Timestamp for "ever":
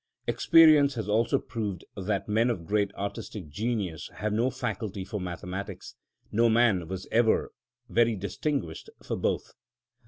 7.11-7.51